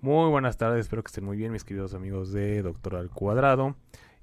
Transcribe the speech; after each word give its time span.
Muy 0.00 0.30
buenas 0.30 0.56
tardes, 0.56 0.82
espero 0.82 1.02
que 1.02 1.08
estén 1.08 1.24
muy 1.24 1.36
bien 1.36 1.50
mis 1.50 1.64
queridos 1.64 1.92
amigos 1.92 2.30
de 2.30 2.62
Doctor 2.62 2.94
al 2.94 3.10
Cuadrado. 3.10 3.74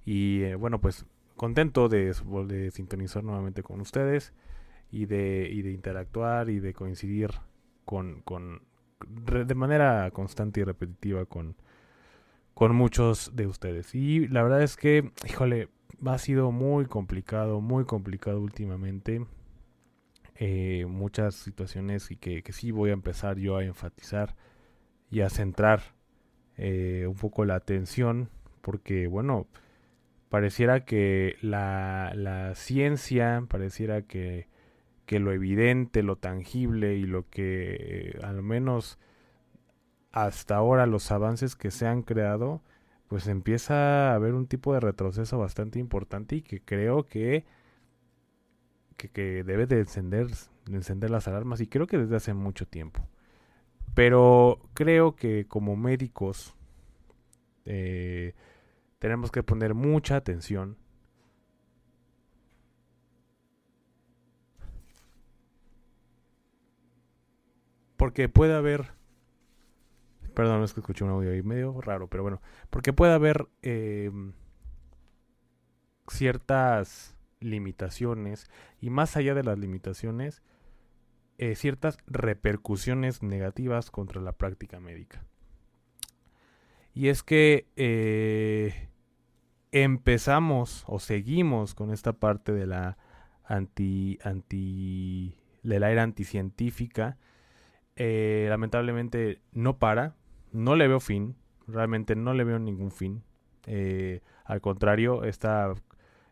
Y 0.05 0.43
eh, 0.43 0.55
bueno, 0.55 0.79
pues 0.79 1.05
contento 1.35 1.89
de, 1.89 2.15
de, 2.47 2.71
sintonizar 2.71 3.25
nuevamente 3.25 3.61
con 3.61 3.81
ustedes 3.81 4.31
y 4.89 5.05
de, 5.05 5.49
y 5.51 5.63
de 5.63 5.73
interactuar 5.73 6.49
y 6.49 6.61
de 6.61 6.73
coincidir 6.73 7.31
con, 7.83 8.21
con 8.21 8.61
de 9.05 9.53
manera 9.53 10.09
constante 10.11 10.61
y 10.61 10.63
repetitiva 10.63 11.25
con, 11.25 11.57
con 12.53 12.73
muchos 12.73 13.35
de 13.35 13.45
ustedes. 13.45 13.93
Y 13.95 14.29
la 14.29 14.43
verdad 14.43 14.63
es 14.63 14.77
que, 14.77 15.11
híjole, 15.27 15.67
ha 16.05 16.17
sido 16.19 16.53
muy 16.53 16.85
complicado, 16.85 17.59
muy 17.59 17.83
complicado 17.83 18.39
últimamente. 18.39 19.25
Eh, 20.35 20.85
muchas 20.87 21.35
situaciones 21.35 22.11
y 22.11 22.15
que, 22.15 22.43
que 22.43 22.53
sí 22.53 22.71
voy 22.71 22.91
a 22.91 22.93
empezar 22.93 23.37
yo 23.37 23.57
a 23.57 23.65
enfatizar 23.65 24.37
y 25.15 25.21
a 25.21 25.29
centrar 25.29 25.81
eh, 26.57 27.05
un 27.07 27.15
poco 27.15 27.45
la 27.45 27.55
atención 27.55 28.27
porque 28.59 29.07
bueno 29.07 29.47
pareciera 30.27 30.83
que 30.83 31.37
la, 31.39 32.11
la 32.15 32.53
ciencia 32.55 33.41
pareciera 33.47 34.01
que, 34.01 34.49
que, 35.05 35.19
lo 35.21 35.31
evidente 35.31 36.03
lo 36.03 36.17
tangible 36.17 36.97
y 36.97 37.03
lo 37.03 37.29
que 37.29 38.19
al 38.23 38.43
menos 38.43 38.99
hasta 40.11 40.57
ahora 40.57 40.85
los 40.85 41.09
avances 41.13 41.55
que 41.55 41.71
se 41.71 41.87
han 41.87 42.01
creado 42.01 42.61
pues 43.07 43.27
empieza 43.27 44.11
a 44.11 44.15
haber 44.15 44.33
un 44.33 44.47
tipo 44.47 44.73
de 44.73 44.81
retroceso 44.81 45.37
bastante 45.37 45.79
importante 45.79 46.35
y 46.35 46.41
que 46.41 46.59
creo 46.59 47.07
que 47.07 47.45
que, 48.97 49.07
que 49.07 49.45
debe 49.45 49.65
de 49.65 49.79
encender, 49.79 50.27
de 50.65 50.75
encender 50.75 51.09
las 51.09 51.29
alarmas 51.29 51.61
y 51.61 51.67
creo 51.67 51.87
que 51.87 51.99
desde 51.99 52.17
hace 52.17 52.33
mucho 52.33 52.67
tiempo. 52.67 53.07
Pero 53.93 54.59
creo 54.75 55.15
que 55.15 55.47
como 55.47 55.75
médicos 55.75 56.55
eh, 57.65 58.35
tenemos 58.99 59.31
que 59.31 59.41
poner 59.41 59.73
mucha 59.73 60.17
atención 60.17 60.77
porque 67.97 68.29
puede 68.29 68.53
haber 68.53 68.93
perdón 70.35 70.63
es 70.63 70.73
que 70.73 70.81
escuché 70.81 71.03
un 71.03 71.11
audio 71.11 71.31
ahí 71.31 71.41
medio 71.41 71.81
raro 71.81 72.07
pero 72.07 72.21
bueno 72.21 72.41
porque 72.69 72.93
puede 72.93 73.13
haber 73.13 73.47
eh, 73.63 74.11
ciertas 76.07 77.15
limitaciones 77.39 78.49
y 78.81 78.89
más 78.89 79.17
allá 79.17 79.33
de 79.33 79.43
las 79.43 79.57
limitaciones 79.57 80.43
eh, 81.37 81.55
ciertas 81.55 81.97
repercusiones 82.07 83.21
negativas 83.21 83.91
contra 83.91 84.21
la 84.21 84.31
práctica 84.31 84.79
médica. 84.79 85.25
Y 86.93 87.09
es 87.09 87.23
que 87.23 87.67
eh, 87.75 88.87
empezamos 89.73 90.85
o 90.87 90.99
seguimos 90.99 91.75
con 91.75 91.91
esta 91.91 92.13
parte 92.13 92.53
de 92.53 92.65
la 92.67 92.97
anti, 93.43 94.17
anti 94.23 95.35
de 95.61 95.79
la 95.79 95.91
era 95.91 96.03
anticientífica. 96.03 97.17
Eh, 97.97 98.47
lamentablemente 98.49 99.41
no 99.51 99.77
para, 99.77 100.15
no 100.53 100.77
le 100.77 100.87
veo 100.87 101.01
fin, 101.01 101.35
realmente 101.67 102.15
no 102.15 102.33
le 102.33 102.45
veo 102.45 102.59
ningún 102.59 102.91
fin. 102.91 103.23
al 104.45 104.61
contrario, 104.61 105.25
esta, 105.25 105.73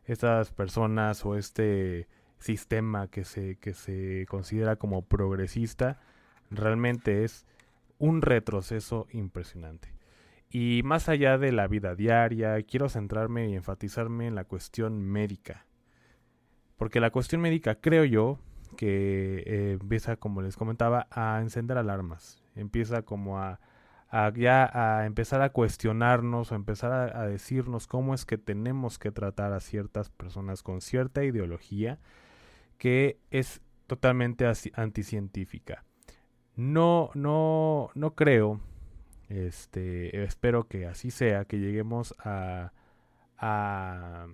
estas 0.06 0.52
personas 0.52 1.25
o 1.25 1.36
este 1.36 2.08
sistema 2.44 3.08
que 3.08 3.24
se, 3.24 3.56
que 3.56 3.74
se 3.74 4.26
considera 4.28 4.76
como 4.76 5.04
progresista, 5.04 6.00
realmente 6.52 7.24
es 7.24 7.46
un 7.98 8.22
retroceso 8.22 9.08
impresionante. 9.12 9.94
Y 10.50 10.81
más 10.84 11.09
allá 11.09 11.38
de 11.38 11.52
la 11.52 11.68
vida 11.68 11.96
diaria, 11.96 12.62
quiero 12.64 12.90
centrarme 12.90 13.50
y 13.50 13.56
enfatizarme 13.56 14.28
en 14.28 14.36
la 14.36 14.44
cuestión 14.44 15.02
médica. 15.02 15.66
Porque 16.78 17.00
la 17.00 17.12
cuestión 17.12 17.42
médica 17.42 17.76
creo 17.76 18.04
yo 18.04 18.40
que 18.78 19.44
eh, 19.46 19.78
empieza, 19.80 20.18
como 20.18 20.42
les 20.42 20.58
comentaba, 20.58 21.08
a 21.12 21.40
encender 21.42 21.78
alarmas. 21.78 22.44
Empieza 22.56 23.04
como 23.04 23.40
a, 23.40 23.60
ya 24.36 24.70
a 24.74 25.06
empezar 25.06 25.42
a 25.42 25.52
cuestionarnos 25.52 26.52
o 26.52 26.56
empezar 26.56 26.92
a, 26.92 27.22
a 27.22 27.25
decirnos 27.25 27.88
cómo 27.88 28.14
es 28.14 28.25
que 28.25 28.38
tenemos 28.38 29.00
que 29.00 29.12
tratar 29.12 29.54
a 29.54 29.60
ciertas 29.60 30.10
personas 30.10 30.62
con 30.62 30.81
cierta 30.81 31.24
ideología 31.24 32.00
que 32.78 33.19
es 33.31 33.61
totalmente 33.88 34.45
anticientífica. 34.73 35.85
No, 36.56 37.09
no, 37.16 37.89
no 37.95 38.16
creo, 38.16 38.61
este, 39.29 40.23
espero 40.23 40.67
que 40.67 40.85
así 40.85 41.09
sea, 41.09 41.45
que 41.45 41.59
lleguemos 41.59 42.13
a, 42.19 42.73
a 43.38 44.28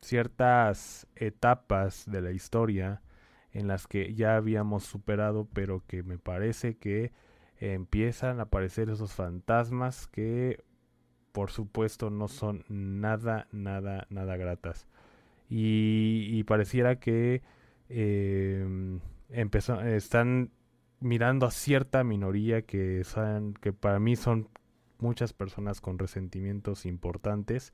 ciertas 0.00 1.06
etapas 1.14 2.10
de 2.10 2.22
la 2.22 2.32
historia 2.32 3.02
en 3.52 3.68
las 3.68 3.86
que 3.86 4.14
ya 4.14 4.36
habíamos 4.36 4.84
superado, 4.84 5.48
pero 5.52 5.82
que 5.86 6.02
me 6.02 6.18
parece 6.18 6.76
que 6.76 7.12
empiezan 7.58 8.40
a 8.40 8.44
aparecer 8.44 8.90
esos 8.90 9.14
fantasmas 9.14 10.08
que 10.08 10.62
por 11.32 11.50
supuesto 11.50 12.10
no 12.10 12.28
son 12.28 12.64
nada, 12.68 13.46
nada, 13.52 14.06
nada 14.10 14.36
gratas 14.36 14.86
y, 15.48 16.42
pareciera 16.44 16.98
que 16.98 17.42
eh, 17.88 18.98
están 19.30 20.50
mirando 21.00 21.46
a 21.46 21.50
cierta 21.50 22.04
minoría 22.04 22.62
que, 22.62 23.04
son, 23.04 23.54
que 23.54 23.72
para 23.72 24.00
mí 24.00 24.16
son 24.16 24.48
muchas 24.98 25.32
personas 25.32 25.80
con 25.80 25.98
resentimientos 25.98 26.86
importantes 26.86 27.72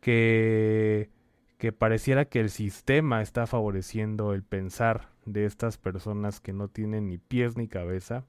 que, 0.00 1.10
que 1.58 1.72
pareciera 1.72 2.26
que 2.26 2.40
el 2.40 2.50
sistema 2.50 3.22
está 3.22 3.46
favoreciendo 3.46 4.32
el 4.32 4.42
pensar 4.42 5.08
de 5.26 5.44
estas 5.44 5.76
personas 5.76 6.40
que 6.40 6.52
no 6.52 6.68
tienen 6.68 7.08
ni 7.08 7.18
pies 7.18 7.56
ni 7.56 7.68
cabeza, 7.68 8.24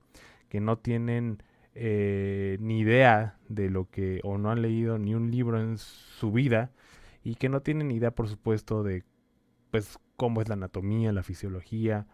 que 0.50 0.60
no 0.60 0.78
tienen 0.78 1.44
eh, 1.76 2.58
ni 2.60 2.80
idea 2.80 3.38
de 3.48 3.70
lo 3.70 3.90
que 3.90 4.20
o 4.24 4.38
no 4.38 4.52
han 4.52 4.62
leído 4.62 4.98
ni 4.98 5.14
un 5.14 5.32
libro 5.32 5.62
en 5.62 5.78
su 5.78 6.32
vida 6.32 6.72
y 7.24 7.36
que 7.36 7.50
no 7.50 7.62
tienen 7.62 7.92
idea, 7.92 8.12
por 8.12 8.28
supuesto, 8.28 8.84
de 8.84 9.04
pues 9.72 10.00
cómo 10.16 10.42
es 10.42 10.50
la 10.50 10.54
anatomía, 10.54 11.12
la 11.12 11.24
fisiología 11.24 12.08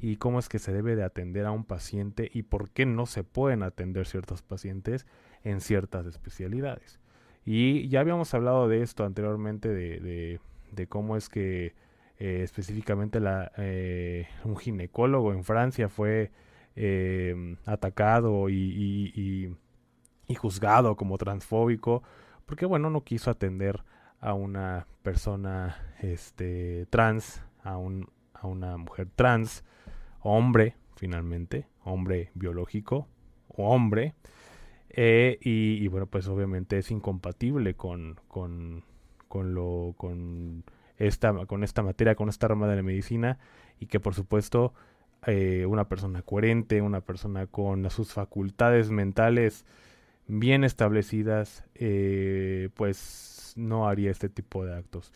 y 0.00 0.16
cómo 0.16 0.38
es 0.38 0.48
que 0.48 0.58
se 0.58 0.72
debe 0.72 0.96
de 0.96 1.04
atender 1.04 1.46
a 1.46 1.52
un 1.52 1.64
paciente 1.64 2.30
y 2.32 2.42
por 2.42 2.70
qué 2.70 2.86
no 2.86 3.06
se 3.06 3.24
pueden 3.24 3.62
atender 3.62 4.06
ciertos 4.06 4.42
pacientes 4.42 5.06
en 5.42 5.60
ciertas 5.60 6.06
especialidades. 6.06 7.00
Y 7.44 7.88
ya 7.88 8.00
habíamos 8.00 8.34
hablado 8.34 8.68
de 8.68 8.82
esto 8.82 9.04
anteriormente, 9.04 9.68
de, 9.68 10.40
de, 10.72 10.86
cómo 10.88 11.16
es 11.16 11.28
que 11.28 11.74
eh, 12.18 12.40
específicamente 12.42 13.20
eh, 13.56 14.26
un 14.44 14.56
ginecólogo 14.56 15.32
en 15.32 15.44
Francia 15.44 15.88
fue 15.88 16.32
eh, 16.74 17.56
atacado 17.64 18.48
y, 18.48 18.54
y, 19.14 19.56
y, 20.26 20.34
juzgado 20.34 20.96
como 20.96 21.18
transfóbico, 21.18 22.02
porque 22.46 22.66
bueno, 22.66 22.90
no 22.90 23.04
quiso 23.04 23.30
atender 23.30 23.84
a 24.20 24.34
una 24.34 24.86
persona 25.02 25.76
este, 26.00 26.86
trans, 26.90 27.42
a, 27.62 27.76
un, 27.76 28.08
a 28.34 28.46
una 28.46 28.76
mujer 28.76 29.08
trans, 29.14 29.64
hombre, 30.20 30.76
finalmente, 30.96 31.66
hombre 31.84 32.30
biológico, 32.34 33.08
o 33.48 33.68
hombre, 33.70 34.14
eh, 34.90 35.38
y, 35.42 35.86
bueno, 35.88 36.06
pues 36.06 36.26
obviamente 36.26 36.78
es 36.78 36.90
incompatible 36.90 37.74
con, 37.74 38.18
con, 38.28 38.84
con, 39.28 39.54
lo, 39.54 39.94
con, 39.96 40.64
esta, 40.96 41.46
con 41.46 41.62
esta 41.62 41.82
materia, 41.82 42.14
con 42.14 42.28
esta 42.28 42.48
rama 42.48 42.66
de 42.66 42.76
la 42.76 42.82
medicina, 42.82 43.38
y 43.78 43.86
que 43.86 44.00
por 44.00 44.14
supuesto 44.14 44.72
eh, 45.26 45.66
una 45.66 45.88
persona 45.88 46.22
coherente, 46.22 46.80
una 46.80 47.02
persona 47.02 47.46
con 47.46 47.90
sus 47.90 48.14
facultades 48.14 48.90
mentales 48.90 49.66
bien 50.28 50.64
establecidas, 50.64 51.64
eh, 51.74 52.70
pues 52.74 53.35
no 53.56 53.88
haría 53.88 54.10
este 54.10 54.28
tipo 54.28 54.64
de 54.64 54.74
actos. 54.74 55.12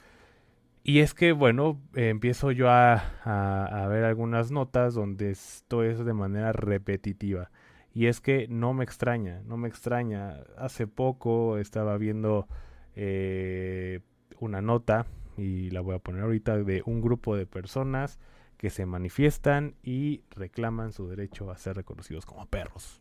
Y 0.83 1.01
es 1.01 1.15
que, 1.15 1.33
bueno, 1.33 1.81
empiezo 1.95 2.51
yo 2.53 2.71
a, 2.71 2.95
a, 3.25 3.87
ver 3.89 4.05
algunas 4.05 4.51
notas 4.51 4.95
donde 4.95 5.31
esto 5.31 5.85
es 5.85 6.05
de 6.05 6.15
manera 6.15 6.53
repetitiva. 6.53 7.51
Y 7.93 8.07
es 8.07 8.21
que 8.21 8.49
no 8.49 8.73
me 8.73 8.85
extraña, 8.85 9.43
no 9.45 9.57
me 9.57 9.69
extraña. 9.69 10.39
Hace 10.57 10.87
poco 10.87 11.59
estaba 11.59 11.99
viendo 11.99 12.49
eh, 12.97 14.01
una 14.39 14.63
nota, 14.63 15.07
y 15.37 15.71
la 15.71 15.81
voy 15.81 15.95
a 15.95 15.99
poner 15.99 16.23
ahorita, 16.23 16.57
de 16.59 16.83
un 16.87 17.01
grupo 17.01 17.37
de 17.37 17.47
personas 17.47 18.19
que 18.57 18.71
se 18.71 18.85
manifiestan 18.85 19.75
y 19.83 20.23
reclaman 20.31 20.93
su 20.93 21.09
derecho 21.09 21.51
a 21.51 21.57
ser 21.57 21.77
reconocidos 21.77 22.27
como 22.27 22.47
perros. 22.47 23.01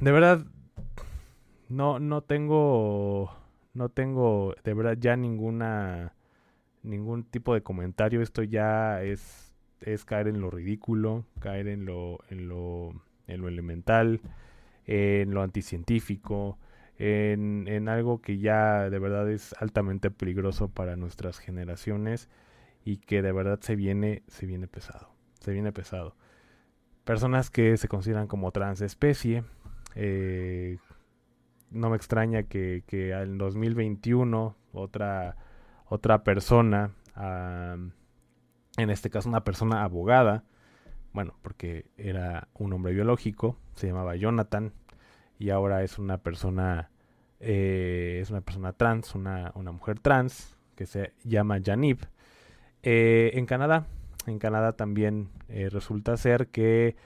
De 0.00 0.12
verdad, 0.12 0.44
no, 1.68 1.98
no 1.98 2.22
tengo, 2.22 3.34
no 3.78 3.88
tengo 3.88 4.54
de 4.64 4.74
verdad 4.74 4.96
ya 4.98 5.16
ninguna, 5.16 6.12
ningún 6.82 7.24
tipo 7.24 7.54
de 7.54 7.62
comentario. 7.62 8.20
Esto 8.20 8.42
ya 8.42 9.02
es, 9.02 9.54
es 9.80 10.04
caer 10.04 10.28
en 10.28 10.40
lo 10.40 10.50
ridículo, 10.50 11.24
caer 11.40 11.68
en 11.68 11.86
lo, 11.86 12.18
en 12.28 12.48
lo 12.48 12.92
en 13.28 13.42
lo 13.42 13.48
elemental, 13.48 14.20
en 14.86 15.32
lo 15.32 15.42
anticientífico, 15.42 16.58
en, 16.98 17.66
en 17.68 17.88
algo 17.88 18.20
que 18.20 18.38
ya 18.38 18.90
de 18.90 18.98
verdad 18.98 19.30
es 19.30 19.54
altamente 19.60 20.10
peligroso 20.10 20.68
para 20.68 20.96
nuestras 20.96 21.38
generaciones 21.38 22.28
y 22.84 22.96
que 22.96 23.22
de 23.22 23.32
verdad 23.32 23.60
se 23.60 23.76
viene, 23.76 24.22
se 24.26 24.46
viene 24.46 24.66
pesado, 24.66 25.10
se 25.38 25.52
viene 25.52 25.72
pesado. 25.72 26.16
Personas 27.04 27.50
que 27.50 27.76
se 27.76 27.88
consideran 27.88 28.26
como 28.26 28.50
transespecie, 28.50 29.44
eh, 29.94 30.78
no 31.70 31.90
me 31.90 31.96
extraña 31.96 32.44
que, 32.44 32.84
que 32.86 33.12
en 33.12 33.38
2021 33.38 34.56
otra, 34.72 35.36
otra 35.86 36.24
persona, 36.24 36.92
en 37.16 38.90
este 38.90 39.10
caso 39.10 39.28
una 39.28 39.44
persona 39.44 39.82
abogada, 39.82 40.44
bueno, 41.12 41.34
porque 41.42 41.86
era 41.96 42.48
un 42.54 42.72
hombre 42.72 42.92
biológico, 42.92 43.56
se 43.74 43.88
llamaba 43.88 44.16
Jonathan, 44.16 44.72
y 45.38 45.50
ahora 45.50 45.82
es 45.82 45.98
una 45.98 46.18
persona, 46.18 46.90
eh, 47.40 48.18
es 48.22 48.30
una 48.30 48.40
persona 48.40 48.72
trans, 48.72 49.14
una, 49.14 49.52
una, 49.54 49.72
mujer 49.72 50.00
trans, 50.00 50.56
que 50.74 50.86
se 50.86 51.12
llama 51.24 51.60
Janib. 51.64 51.98
Eh, 52.82 53.32
en 53.34 53.46
Canadá, 53.46 53.86
en 54.26 54.38
Canadá 54.38 54.72
también 54.74 55.30
eh, 55.48 55.68
resulta 55.70 56.16
ser 56.16 56.48
que 56.48 56.96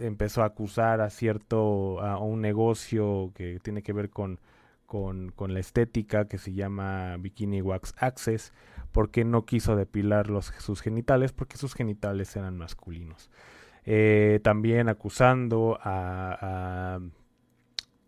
empezó 0.00 0.42
a 0.42 0.46
acusar 0.46 1.00
a 1.00 1.10
cierto, 1.10 2.00
a 2.00 2.18
un 2.18 2.40
negocio 2.40 3.32
que 3.34 3.58
tiene 3.60 3.82
que 3.82 3.92
ver 3.92 4.10
con, 4.10 4.40
con, 4.86 5.30
con 5.30 5.54
la 5.54 5.60
estética, 5.60 6.26
que 6.26 6.38
se 6.38 6.52
llama 6.52 7.16
Bikini 7.18 7.62
Wax 7.62 7.94
Access, 7.98 8.52
porque 8.92 9.24
no 9.24 9.44
quiso 9.44 9.76
depilar 9.76 10.28
los, 10.30 10.46
sus 10.58 10.80
genitales 10.80 11.32
porque 11.32 11.56
sus 11.56 11.74
genitales 11.74 12.34
eran 12.36 12.56
masculinos. 12.58 13.30
Eh, 13.84 14.40
también 14.42 14.88
acusando 14.88 15.78
a, 15.82 17.00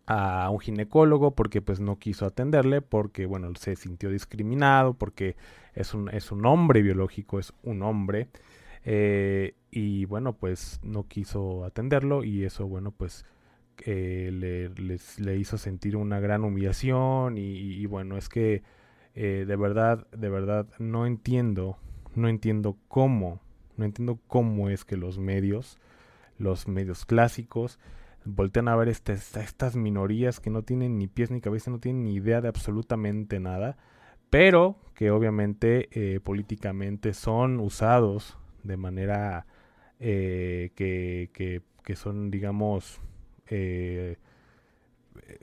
a, 0.05 0.49
un 0.49 0.59
ginecólogo 0.59 1.31
porque 1.31 1.61
pues 1.61 1.79
no 1.79 1.97
quiso 1.97 2.25
atenderle, 2.25 2.81
porque 2.81 3.25
bueno, 3.25 3.51
se 3.57 3.75
sintió 3.75 4.09
discriminado, 4.09 4.93
porque 4.93 5.35
es 5.73 5.93
un, 5.93 6.09
es 6.09 6.31
un 6.31 6.45
hombre 6.45 6.81
biológico, 6.81 7.39
es 7.39 7.53
un 7.63 7.81
hombre. 7.81 8.27
Eh, 8.85 9.55
y 9.71 10.05
bueno, 10.05 10.33
pues 10.33 10.79
no 10.83 11.07
quiso 11.07 11.63
atenderlo 11.65 12.23
y 12.23 12.43
eso 12.43 12.67
bueno, 12.67 12.91
pues 12.91 13.25
eh, 13.85 14.29
le, 14.31 14.69
le, 15.17 15.37
hizo 15.37 15.57
sentir 15.57 15.95
una 15.95 16.19
gran 16.19 16.43
humillación 16.43 17.37
y 17.37 17.85
bueno, 17.85 18.17
es 18.17 18.29
que 18.29 18.61
eh, 19.15 19.45
de 19.47 19.55
verdad, 19.55 20.07
de 20.11 20.29
verdad, 20.29 20.67
no 20.79 21.05
entiendo, 21.05 21.77
no 22.15 22.29
entiendo 22.29 22.77
cómo, 22.87 23.41
no 23.77 23.85
entiendo 23.85 24.19
cómo 24.27 24.69
es 24.69 24.85
que 24.85 24.97
los 24.97 25.19
medios, 25.19 25.79
los 26.37 26.67
medios 26.67 27.05
clásicos, 27.05 27.79
voltean 28.25 28.67
a 28.67 28.75
ver 28.75 28.87
este, 28.89 29.13
estas 29.13 29.75
minorías 29.75 30.39
que 30.39 30.49
no 30.49 30.63
tienen 30.63 30.97
ni 30.97 31.07
pies 31.07 31.29
ni 31.29 31.41
cabeza, 31.41 31.69
no 31.69 31.79
tienen 31.79 32.03
ni 32.05 32.15
idea 32.15 32.41
de 32.41 32.47
absolutamente 32.47 33.39
nada, 33.39 33.77
pero 34.31 34.77
que 34.95 35.11
obviamente 35.11 35.89
eh, 35.91 36.19
políticamente 36.19 37.13
son 37.13 37.59
usados 37.59 38.39
de 38.63 38.77
manera 38.77 39.45
eh, 39.99 40.71
que, 40.75 41.29
que, 41.33 41.61
que, 41.83 41.95
son, 41.95 42.31
digamos, 42.31 42.99
eh, 43.47 44.17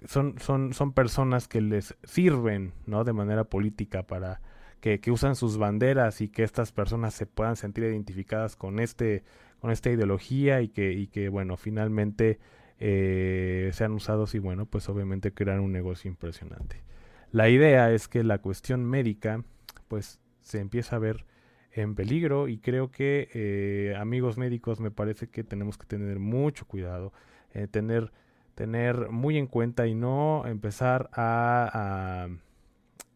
son, 0.07 0.39
son, 0.39 0.73
son 0.73 0.93
personas 0.93 1.49
que 1.49 1.61
les 1.61 1.97
sirven, 2.05 2.73
¿no? 2.87 3.05
De 3.05 3.13
manera 3.13 3.45
política 3.45 4.03
para 4.03 4.41
que, 4.81 5.01
que, 5.01 5.11
usan 5.11 5.37
sus 5.37 5.59
banderas 5.59 6.21
y 6.21 6.29
que 6.29 6.43
estas 6.43 6.73
personas 6.73 7.15
se 7.15 7.27
puedan 7.27 7.57
sentir 7.57 7.85
identificadas 7.85 8.57
con 8.57 8.81
este, 8.81 9.23
con 9.61 9.71
esta 9.71 9.91
ideología 9.91 10.63
y 10.63 10.69
que, 10.69 10.93
y 10.93 11.07
que 11.07 11.29
bueno, 11.29 11.57
finalmente 11.57 12.39
eh, 12.79 13.71
sean 13.75 13.93
usados 13.93 14.35
y 14.35 14.39
bueno, 14.39 14.67
pues 14.67 14.89
obviamente 14.89 15.33
crean 15.33 15.61
un 15.61 15.71
negocio 15.73 16.11
impresionante. 16.11 16.83
La 17.31 17.49
idea 17.49 17.93
es 17.93 18.09
que 18.09 18.25
la 18.25 18.39
cuestión 18.39 18.85
médica, 18.85 19.45
pues 19.89 20.19
se 20.41 20.59
empieza 20.59 20.97
a 20.97 20.99
ver 20.99 21.27
en 21.73 21.95
peligro 21.95 22.49
y 22.49 22.59
creo 22.59 22.91
que 22.91 23.29
eh, 23.33 23.95
amigos 23.97 24.37
médicos 24.37 24.81
me 24.81 24.91
parece 24.91 25.29
que 25.29 25.45
tenemos 25.45 25.79
que 25.79 25.87
tener 25.87 26.19
mucho 26.19 26.67
cuidado, 26.67 27.13
eh, 27.53 27.67
tener 27.69 28.13
tener 28.61 29.09
muy 29.09 29.39
en 29.39 29.47
cuenta 29.47 29.87
y 29.87 29.95
no 29.95 30.45
empezar 30.47 31.09
a, 31.15 32.29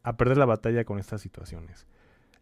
a, 0.02 0.16
perder 0.16 0.38
la 0.38 0.46
batalla 0.46 0.84
con 0.84 0.98
estas 0.98 1.20
situaciones. 1.20 1.86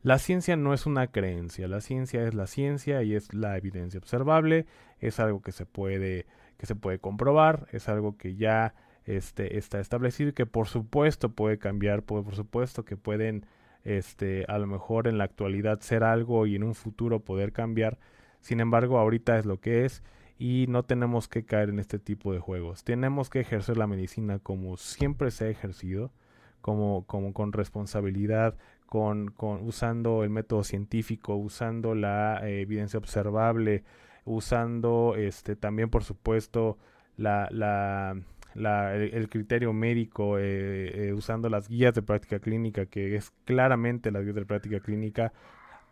La 0.03 0.19
ciencia 0.19 0.55
no 0.56 0.73
es 0.73 0.87
una 0.87 1.09
creencia, 1.09 1.67
la 1.67 1.81
ciencia 1.81 2.23
es 2.23 2.32
la 2.35 2.47
ciencia 2.47 3.03
y 3.03 3.17
es 3.17 3.35
la 3.35 3.56
evidencia 3.56 3.99
observable, 3.99 4.67
es 5.00 5.19
algo 5.19 5.43
que 5.43 5.50
se 5.50 5.67
puede, 5.67 6.26
que 6.59 6.67
se 6.67 6.76
puede 6.76 7.00
comprobar, 7.00 7.67
es 7.73 7.88
algo 7.88 8.17
que 8.17 8.37
ya 8.37 8.75
este, 9.05 9.59
está 9.59 9.81
establecido 9.81 10.31
y 10.31 10.32
que 10.32 10.47
por 10.47 10.69
supuesto 10.69 11.32
puede 11.32 11.59
cambiar, 11.59 12.05
por, 12.05 12.23
por 12.23 12.37
supuesto 12.37 12.85
que 12.85 12.97
pueden 12.97 13.47
este, 13.84 14.44
a 14.49 14.58
lo 14.58 14.67
mejor 14.67 15.08
en 15.08 15.19
la 15.19 15.25
actualidad 15.25 15.81
ser 15.81 16.05
algo 16.05 16.46
y 16.46 16.56
en 16.56 16.62
un 16.64 16.75
futuro 16.75 17.20
poder 17.20 17.52
cambiar. 17.52 17.99
Sin 18.40 18.61
embargo, 18.61 18.99
ahorita 18.99 19.38
es 19.38 19.46
lo 19.46 19.61
que 19.61 19.84
es 19.84 20.02
y 20.38 20.67
no 20.69 20.82
tenemos 20.84 21.29
que 21.29 21.44
caer 21.44 21.69
en 21.69 21.79
este 21.79 21.99
tipo 21.99 22.32
de 22.32 22.40
juegos. 22.40 22.84
Tenemos 22.84 23.31
que 23.31 23.40
ejercer 23.40 23.76
la 23.76 23.87
medicina 23.87 24.38
como 24.38 24.76
siempre 24.76 25.31
se 25.31 25.44
ha 25.46 25.49
ejercido, 25.49 26.12
como, 26.61 27.05
como 27.06 27.32
con 27.32 27.52
responsabilidad, 27.52 28.56
con, 28.87 29.31
con 29.31 29.67
usando 29.67 30.25
el 30.25 30.31
método 30.31 30.64
científico, 30.64 31.37
usando 31.37 31.94
la 31.94 32.40
eh, 32.43 32.62
evidencia 32.62 32.99
observable, 32.99 33.85
usando 34.25 35.14
este 35.17 35.56
también 35.56 35.90
por 35.90 36.04
supuesto 36.04 36.78
la, 37.16 37.49
la, 37.50 38.16
el, 38.54 39.28
criterio 39.28 39.73
médico, 39.73 40.38
eh, 40.38 41.09
eh, 41.09 41.12
usando 41.12 41.49
las 41.49 41.68
guías 41.68 41.94
de 41.94 42.02
práctica 42.02 42.38
clínica, 42.38 42.87
que 42.87 43.16
es 43.16 43.30
claramente 43.44 44.11
las 44.11 44.23
guías 44.23 44.35
de 44.35 44.47
práctica 44.47 44.80
clínica 44.80 45.32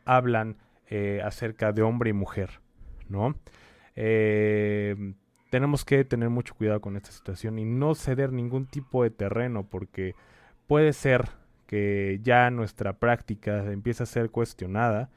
hablan 0.04 0.56
acerca 1.22 1.72
de 1.72 1.82
hombre 1.82 2.10
y 2.10 2.12
mujer, 2.12 2.60
¿no? 3.08 3.36
Eh, 3.94 5.14
tenemos 5.50 5.84
que 5.84 6.04
tener 6.04 6.30
mucho 6.30 6.54
cuidado 6.54 6.80
con 6.80 6.96
esta 6.96 7.10
situación 7.10 7.58
y 7.58 7.64
no 7.64 7.94
ceder 7.94 8.32
ningún 8.32 8.66
tipo 8.66 9.02
de 9.02 9.10
terreno 9.10 9.66
porque 9.68 10.14
puede 10.66 10.92
ser 10.92 11.28
que 11.66 12.20
ya 12.22 12.50
nuestra 12.50 12.94
práctica 12.94 13.64
empiece 13.70 14.04
a 14.04 14.06
ser 14.06 14.30
cuestionada 14.30 15.10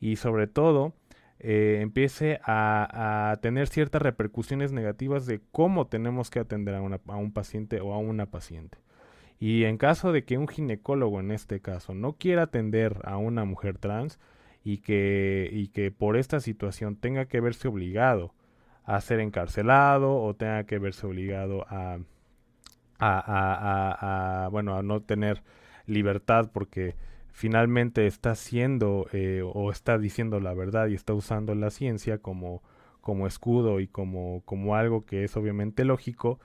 y 0.00 0.16
sobre 0.16 0.48
todo 0.48 0.92
eh, 1.38 1.78
empiece 1.80 2.40
a, 2.44 3.38
tener 3.42 3.68
ciertas 3.68 4.02
repercusiones 4.02 4.72
negativas 4.72 5.26
de 5.26 5.40
cómo 5.52 5.86
tenemos 5.86 6.30
que 6.30 6.40
atender 6.40 6.74
a, 6.74 6.78
a 6.78 7.16
un 7.16 7.32
paciente 7.32 7.80
o 7.80 7.92
a 7.92 7.98
una 7.98 8.26
paciente. 8.26 8.78
Y 9.38 9.64
en 9.64 9.76
caso 9.76 10.12
de 10.12 10.24
que 10.24 10.38
un 10.38 10.48
ginecólogo 10.48 11.20
en 11.20 11.30
este 11.30 11.60
caso 11.60 11.94
no 11.94 12.14
quiera 12.14 12.42
atender 12.44 13.00
a 13.04 13.18
una 13.18 13.44
mujer 13.44 13.78
trans, 13.78 14.18
y 14.66 14.78
que, 14.78 15.48
y 15.52 15.68
que 15.68 15.92
por 15.92 16.16
esta 16.16 16.40
situación 16.40 16.96
tenga 16.96 17.26
que 17.26 17.40
verse 17.40 17.68
obligado 17.68 18.34
a 18.82 19.00
ser 19.00 19.20
encarcelado 19.20 20.20
o 20.20 20.34
tenga 20.34 20.64
que 20.64 20.80
verse 20.80 21.06
obligado 21.06 21.64
a, 21.68 22.00
bueno, 24.50 24.76
a 24.76 24.82
no 24.82 25.02
tener 25.02 25.44
libertad 25.86 26.50
porque 26.52 26.96
finalmente 27.36 28.06
está 28.06 28.30
haciendo 28.30 29.08
eh, 29.12 29.42
o 29.44 29.70
está 29.70 29.98
diciendo 29.98 30.40
la 30.40 30.54
verdad 30.54 30.86
y 30.86 30.94
está 30.94 31.12
usando 31.12 31.54
la 31.54 31.68
ciencia 31.68 32.16
como, 32.16 32.62
como 33.02 33.26
escudo 33.26 33.78
y 33.80 33.88
como, 33.88 34.40
como 34.46 34.74
algo 34.74 35.04
que 35.04 35.22
es 35.22 35.36
obviamente 35.36 35.84
lógico, 35.84 36.40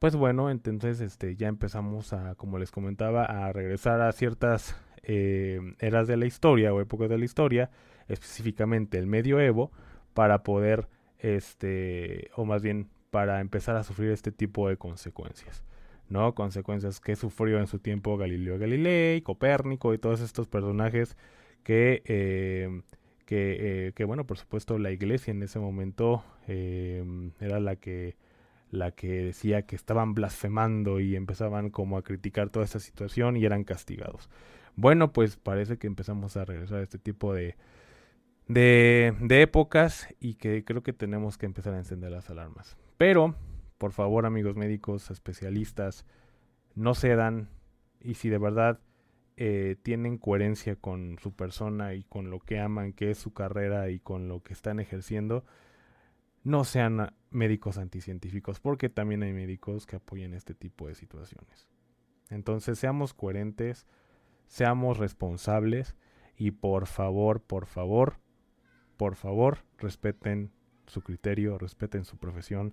pues 0.00 0.16
bueno, 0.16 0.50
entonces 0.50 1.00
este, 1.00 1.36
ya 1.36 1.46
empezamos 1.46 2.12
a, 2.12 2.34
como 2.34 2.58
les 2.58 2.72
comentaba, 2.72 3.24
a 3.24 3.52
regresar 3.52 4.00
a 4.00 4.10
ciertas 4.10 4.76
eh, 5.04 5.60
eras 5.78 6.08
de 6.08 6.16
la 6.16 6.26
historia 6.26 6.74
o 6.74 6.80
épocas 6.80 7.08
de 7.08 7.18
la 7.18 7.24
historia, 7.24 7.70
específicamente 8.08 8.98
el 8.98 9.06
medioevo, 9.06 9.70
para 10.14 10.42
poder, 10.42 10.88
este, 11.20 12.32
o 12.34 12.44
más 12.44 12.60
bien 12.60 12.88
para 13.12 13.40
empezar 13.40 13.76
a 13.76 13.84
sufrir 13.84 14.10
este 14.10 14.32
tipo 14.32 14.68
de 14.68 14.78
consecuencias. 14.78 15.62
¿No? 16.08 16.34
Consecuencias 16.34 17.00
que 17.00 17.16
sufrió 17.16 17.58
en 17.58 17.66
su 17.66 17.78
tiempo 17.78 18.16
Galileo 18.16 18.58
Galilei, 18.58 19.22
Copérnico 19.22 19.94
y 19.94 19.98
todos 19.98 20.20
estos 20.20 20.48
personajes 20.48 21.16
que, 21.62 22.02
eh, 22.06 22.82
que, 23.26 23.92
que, 23.94 24.04
bueno, 24.04 24.26
por 24.26 24.38
supuesto 24.38 24.78
la 24.78 24.90
iglesia 24.90 25.30
en 25.30 25.42
ese 25.42 25.58
momento 25.58 26.24
em, 26.46 27.32
era 27.40 27.60
la 27.60 27.76
que 27.76 28.16
la 28.70 28.90
que 28.90 29.06
decía 29.24 29.62
que 29.62 29.76
estaban 29.76 30.14
blasfemando 30.14 31.00
y 31.00 31.16
empezaban 31.16 31.70
como 31.70 31.96
a 31.96 32.02
criticar 32.02 32.50
toda 32.50 32.64
esta 32.64 32.80
situación 32.80 33.36
y 33.36 33.44
eran 33.44 33.64
castigados. 33.64 34.28
Bueno, 34.76 35.12
pues 35.12 35.36
parece 35.36 35.78
que 35.78 35.86
empezamos 35.86 36.36
a 36.36 36.44
regresar 36.44 36.78
a 36.80 36.82
este 36.82 36.98
tipo 36.98 37.32
de, 37.32 37.56
de, 38.48 39.14
de 39.20 39.42
épocas 39.42 40.08
y 40.20 40.34
que 40.34 40.64
creo 40.64 40.82
que 40.82 40.92
tenemos 40.92 41.38
que 41.38 41.46
empezar 41.46 41.74
a 41.74 41.78
encender 41.78 42.10
las 42.10 42.28
alarmas. 42.30 42.76
Pero, 42.98 43.36
por 43.84 43.92
favor, 43.92 44.24
amigos 44.24 44.56
médicos, 44.56 45.10
especialistas, 45.10 46.06
no 46.74 46.94
cedan 46.94 47.50
y 48.00 48.14
si 48.14 48.30
de 48.30 48.38
verdad 48.38 48.80
eh, 49.36 49.76
tienen 49.82 50.16
coherencia 50.16 50.74
con 50.74 51.18
su 51.18 51.34
persona 51.34 51.92
y 51.92 52.02
con 52.04 52.30
lo 52.30 52.40
que 52.40 52.58
aman, 52.58 52.94
que 52.94 53.10
es 53.10 53.18
su 53.18 53.34
carrera 53.34 53.90
y 53.90 54.00
con 54.00 54.26
lo 54.26 54.42
que 54.42 54.54
están 54.54 54.80
ejerciendo, 54.80 55.44
no 56.44 56.64
sean 56.64 57.14
médicos 57.28 57.76
anticientíficos, 57.76 58.58
porque 58.58 58.88
también 58.88 59.22
hay 59.22 59.34
médicos 59.34 59.84
que 59.84 59.96
apoyan 59.96 60.32
este 60.32 60.54
tipo 60.54 60.88
de 60.88 60.94
situaciones. 60.94 61.68
Entonces, 62.30 62.78
seamos 62.78 63.12
coherentes, 63.12 63.86
seamos 64.46 64.96
responsables 64.96 65.94
y 66.38 66.52
por 66.52 66.86
favor, 66.86 67.42
por 67.42 67.66
favor, 67.66 68.14
por 68.96 69.14
favor, 69.14 69.58
respeten 69.76 70.52
su 70.86 71.02
criterio, 71.02 71.58
respeten 71.58 72.06
su 72.06 72.16
profesión. 72.16 72.72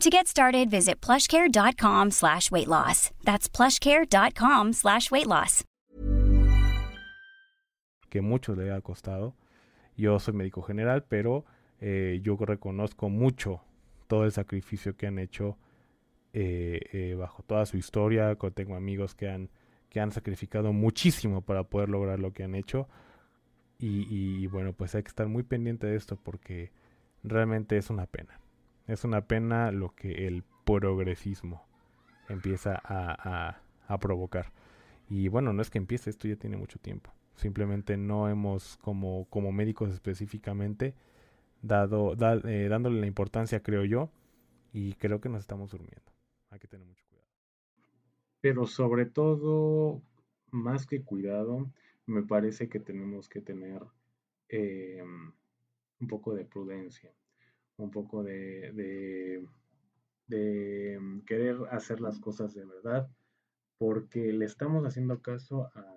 To 0.00 0.08
get 0.08 0.28
started, 0.28 0.70
visit 0.70 1.02
plushcare.com 1.02 2.10
slash 2.10 2.50
weight 2.50 2.68
loss. 2.68 3.10
That's 3.22 3.50
plushcare.com 3.50 4.72
slash 4.72 5.10
weight 5.10 5.26
loss. 5.26 5.62
Que 8.08 8.22
mucho 8.22 8.54
le 8.54 8.70
ha 8.72 8.80
costado. 8.80 9.34
Yo 9.98 10.18
soy 10.18 10.32
médico 10.32 10.62
general, 10.62 11.04
pero 11.04 11.44
eh, 11.82 12.20
yo 12.22 12.38
reconozco 12.40 13.10
mucho 13.10 13.60
todo 14.08 14.24
el 14.24 14.32
sacrificio 14.32 14.96
que 14.96 15.06
han 15.06 15.18
hecho 15.18 15.58
eh, 16.32 16.80
eh, 16.94 17.14
bajo 17.14 17.42
toda 17.42 17.66
su 17.66 17.76
historia. 17.76 18.34
Tengo 18.54 18.76
amigos 18.76 19.14
que 19.14 19.28
han 19.28 19.50
que 19.90 20.00
han 20.00 20.12
sacrificado 20.12 20.72
muchísimo 20.72 21.42
para 21.42 21.64
poder 21.64 21.90
lograr 21.90 22.18
lo 22.20 22.32
que 22.32 22.42
han 22.44 22.54
hecho. 22.54 22.88
Y, 23.78 24.46
bueno, 24.46 24.72
pues 24.72 24.94
hay 24.94 25.02
que 25.02 25.08
estar 25.08 25.26
muy 25.28 25.42
pendiente 25.42 25.86
de 25.86 25.96
esto 25.96 26.16
porque 26.16 26.72
realmente 27.22 27.76
es 27.76 27.90
una 27.90 28.06
pena. 28.06 28.39
Es 28.90 29.04
una 29.04 29.26
pena 29.26 29.70
lo 29.70 29.94
que 29.94 30.26
el 30.26 30.42
progresismo 30.64 31.64
empieza 32.28 32.80
a, 32.84 33.60
provocar. 34.00 34.52
Y 35.08 35.28
bueno, 35.28 35.52
no 35.52 35.62
es 35.62 35.70
que 35.70 35.78
empiece, 35.78 36.10
esto 36.10 36.28
ya 36.28 36.36
tiene 36.36 36.56
mucho 36.56 36.78
tiempo. 36.78 37.12
Simplemente 37.34 37.96
no 37.96 38.28
hemos, 38.28 38.76
como, 38.78 39.26
como 39.30 39.50
médicos 39.52 39.90
específicamente, 39.90 40.94
dado, 41.62 42.14
eh, 42.46 42.68
dándole 42.68 43.00
la 43.00 43.06
importancia, 43.06 43.62
creo 43.62 43.84
yo, 43.84 44.10
y 44.72 44.94
creo 44.94 45.20
que 45.20 45.28
nos 45.28 45.40
estamos 45.40 45.72
durmiendo. 45.72 46.12
Hay 46.50 46.60
que 46.60 46.68
tener 46.68 46.86
mucho 46.86 47.04
pero 48.40 48.66
sobre 48.66 49.06
todo, 49.06 50.02
más 50.50 50.86
que 50.86 51.02
cuidado, 51.02 51.70
me 52.06 52.22
parece 52.22 52.68
que 52.68 52.80
tenemos 52.80 53.28
que 53.28 53.40
tener 53.40 53.82
em, 54.48 55.32
un 56.00 56.08
poco 56.08 56.34
de 56.34 56.44
prudencia, 56.44 57.12
un 57.80 57.90
poco 57.90 58.22
de, 58.22 58.72
de, 60.28 60.94
em, 60.94 61.22
querer 61.24 61.56
hacer 61.70 62.00
las 62.00 62.18
cosas 62.18 62.54
de 62.54 62.64
verdad, 62.64 63.08
porque 63.78 64.32
le 64.32 64.44
estamos 64.44 64.84
haciendo 64.84 65.20
caso 65.20 65.70
a, 65.74 65.96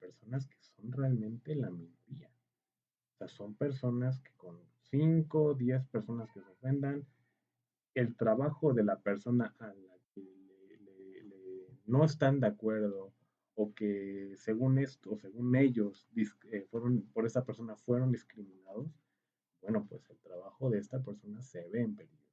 personas 0.00 0.46
que 0.46 0.58
son 0.60 0.92
realmente 0.92 1.54
la 1.54 1.70
minoría. 1.70 2.28
O 2.28 3.16
sea, 3.16 3.28
son 3.28 3.54
personas 3.54 4.20
que 4.20 4.32
con 4.36 4.58
5 4.90 5.42
o 5.42 5.54
10 5.54 5.86
personas 5.86 6.30
que 6.30 6.42
se 6.42 6.50
ofendan, 6.50 7.06
el 7.94 8.14
trabajo 8.16 8.74
de 8.74 8.84
la 8.84 8.98
persona 8.98 9.54
a 9.60 9.68
la 9.68 9.94
no 11.86 12.04
están 12.04 12.40
de 12.40 12.46
acuerdo 12.46 13.12
o 13.54 13.72
que 13.74 14.34
según 14.36 14.78
esto, 14.78 15.16
según 15.16 15.54
ellos, 15.54 16.08
eh, 16.16 16.66
fueron, 16.70 17.02
por 17.12 17.26
esa 17.26 17.44
persona 17.44 17.76
fueron 17.76 18.10
discriminados, 18.10 18.88
bueno, 19.64 19.86
pues 19.88 20.08
el 20.10 20.18
trabajo 20.18 20.68
de 20.68 20.78
esta 20.78 21.02
persona 21.02 21.40
se 21.40 21.66
ve 21.68 21.80
en 21.80 21.96
peligro. 21.96 22.28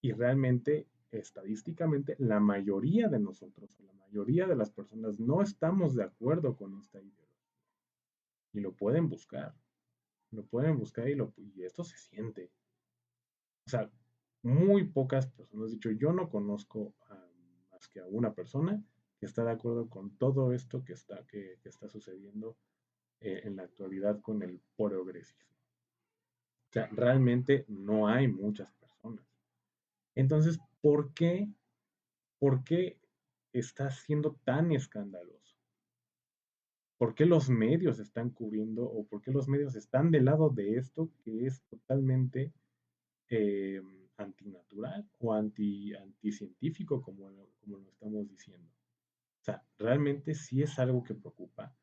Y 0.00 0.12
realmente, 0.12 0.88
estadísticamente, 1.10 2.16
la 2.18 2.40
mayoría 2.40 3.08
de 3.08 3.18
nosotros, 3.18 3.78
la 3.80 3.92
mayoría 3.92 4.46
de 4.46 4.56
las 4.56 4.70
personas 4.70 5.18
no 5.20 5.42
estamos 5.42 5.94
de 5.94 6.04
acuerdo 6.04 6.56
con 6.56 6.78
esta 6.78 6.98
ideología. 6.98 7.26
Y 8.54 8.60
lo 8.60 8.72
pueden 8.72 9.10
buscar. 9.10 9.54
Lo 10.30 10.46
pueden 10.46 10.78
buscar 10.78 11.08
y, 11.10 11.62
esto 11.62 11.84
se 11.84 11.98
siente. 11.98 12.50
O 13.66 13.70
sea, 13.70 13.90
muy 14.42 14.84
pocas 14.84 15.26
personas, 15.26 15.70
dicho, 15.70 15.90
yo 15.90 16.12
no 16.12 16.30
conozco 16.30 16.94
a 17.08 17.26
que 17.92 18.00
a 18.00 18.06
una 18.06 18.32
persona 18.32 18.82
que 19.18 19.26
está 19.26 19.44
de 19.44 19.52
acuerdo 19.52 19.90
con 19.90 20.16
todo 20.16 20.52
esto 20.52 20.82
que 20.84 20.94
está, 20.94 21.26
que, 21.26 21.58
está 21.64 21.88
sucediendo 21.88 22.56
eh, 23.20 23.42
en 23.44 23.56
la 23.56 23.64
actualidad 23.64 24.20
con 24.22 24.42
el 24.42 24.60
progresismo. 24.76 25.55
Sea, 26.76 26.90
realmente 26.92 27.64
no 27.68 28.06
hay 28.06 28.28
muchas 28.28 28.70
personas. 28.74 29.24
Entonces, 30.14 30.58
¿por 30.82 31.14
qué, 31.14 31.48
por 32.38 32.64
qué 32.64 33.00
está 33.54 33.90
siendo 33.90 34.34
tan 34.44 34.72
escandaloso? 34.72 35.56
¿Por 36.98 37.14
qué 37.14 37.24
los 37.24 37.48
medios 37.48 37.98
están 37.98 38.28
cubriendo 38.28 38.84
o 38.84 39.06
por 39.06 39.22
qué 39.22 39.30
los 39.30 39.48
medios 39.48 39.74
están 39.74 40.10
del 40.10 40.26
lado 40.26 40.50
de 40.50 40.76
esto 40.76 41.10
que 41.24 41.46
es 41.46 41.62
totalmente 41.70 42.52
eh, 43.30 43.80
antinatural 44.18 45.08
o 45.18 45.32
anti, 45.32 45.94
anticientífico, 45.94 47.00
como, 47.00 47.30
como 47.58 47.78
lo 47.78 47.88
estamos 47.88 48.28
diciendo. 48.28 48.68
O 49.40 49.44
sea, 49.44 49.64
realmente 49.78 50.34
sí 50.34 50.60
es 50.60 50.78
algo 50.78 51.02
que 51.02 51.14
preocupa. 51.14 51.74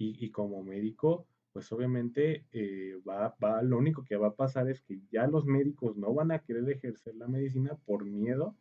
Y, 0.00 0.30
como 0.30 0.62
médico, 0.62 1.26
pues 1.58 1.72
obviamente 1.72 2.44
eh, 2.52 3.00
va, 3.04 3.34
va, 3.42 3.62
lo 3.62 3.78
único 3.78 4.04
que 4.04 4.14
va 4.14 4.28
a 4.28 4.36
pasar 4.36 4.70
es 4.70 4.80
que 4.80 5.00
ya 5.10 5.26
los 5.26 5.44
médicos 5.44 5.96
no 5.96 6.14
van 6.14 6.30
a 6.30 6.38
querer 6.38 6.70
ejercer 6.70 7.16
la 7.16 7.26
medicina 7.26 7.74
por 7.84 8.04
miedo 8.04 8.56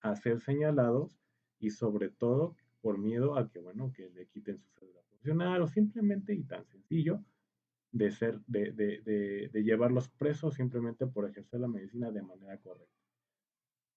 a 0.00 0.16
ser 0.16 0.40
señalados 0.40 1.20
y 1.60 1.70
sobre 1.70 2.08
todo 2.08 2.56
por 2.80 2.98
miedo 2.98 3.38
a 3.38 3.48
que, 3.48 3.60
bueno, 3.60 3.92
que 3.92 4.10
le 4.10 4.26
quiten 4.26 4.58
su 4.58 4.68
cédula 4.72 5.02
funcional 5.02 5.62
o 5.62 5.68
simplemente 5.68 6.34
y 6.34 6.42
tan 6.42 6.66
sencillo 6.66 7.22
de, 7.92 8.10
ser, 8.10 8.40
de, 8.48 8.72
de, 8.72 9.48
de, 9.52 9.62
llevarlos 9.62 10.08
presos 10.08 10.54
simplemente 10.54 11.06
por 11.06 11.30
ejercer 11.30 11.60
la 11.60 11.68
medicina 11.68 12.10
de 12.10 12.22
manera 12.22 12.58
correcta. 12.58 13.04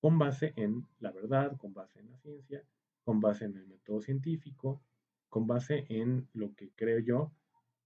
Con 0.01 0.19
base 0.19 0.53
en 0.55 0.85
la 0.99 1.11
verdad, 1.11 1.57
con 1.57 1.73
base 1.73 1.99
en 1.99 2.11
la 2.11 2.17
ciencia, 2.19 2.63
con 3.03 3.21
base 3.21 3.45
en 3.45 3.57
el 3.57 3.65
método 3.65 4.01
científico, 4.01 4.83
con 5.29 5.47
base 5.47 5.87
en 5.89 6.27
lo 6.33 6.53
que 6.53 6.69
creo 6.75 6.99
yo 6.99 7.31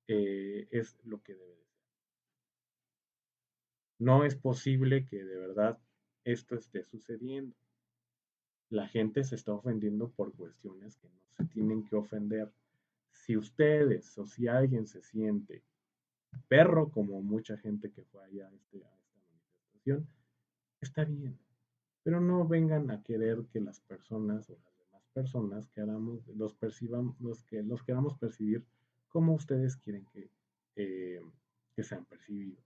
eh, 0.07 0.67
es 0.72 0.98
lo 1.03 1.22
que 1.22 1.36
debe 1.36 1.55
ser. 1.55 1.63
No 4.00 4.25
es 4.25 4.36
posible 4.36 5.05
que 5.05 5.24
de 5.24 5.38
verdad 5.38 5.79
esto 6.24 6.55
esté 6.55 6.83
sucediendo. 6.83 7.55
La 8.69 8.88
gente 8.88 9.24
se 9.24 9.36
está 9.36 9.53
ofendiendo 9.53 10.10
por 10.10 10.33
cuestiones 10.33 10.98
que 10.98 11.07
no 11.07 11.22
se 11.29 11.45
tienen 11.45 11.86
que 11.86 11.95
ofender. 11.95 12.51
Si 13.12 13.38
ustedes 13.38 14.17
o 14.17 14.25
si 14.25 14.48
alguien 14.48 14.88
se 14.88 15.01
siente 15.01 15.63
perro 16.48 16.89
como 16.89 17.22
mucha 17.22 17.57
gente 17.57 17.91
que 17.91 18.03
fue 18.03 18.24
allá 18.24 18.48
a, 18.48 18.53
este, 18.53 18.77
esta 18.77 19.19
manifestación. 19.29 20.07
está 20.81 21.05
bien. 21.05 21.38
Pero 22.03 22.19
no 22.19 22.48
vengan 22.48 22.91
a 22.91 23.01
querer 23.03 23.45
que 23.51 23.62
las 23.62 23.79
personas 23.79 24.50
o 24.50 24.57
las 24.63 24.77
demás 24.79 25.07
personas 25.13 25.69
que 25.69 25.86
los 26.36 26.53
perciban, 26.55 27.15
los 27.19 27.43
que 27.43 27.63
los 27.63 27.83
queramos 27.83 28.17
percibir 28.17 28.65
como 29.13 29.36
ustedes 29.36 29.77
quieren 29.77 30.05
que, 30.08 30.32
eh, 30.75 31.22
que 31.75 31.84
sean 31.84 32.03
percibidos. 32.05 32.65